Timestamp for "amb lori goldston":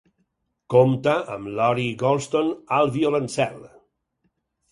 1.33-2.49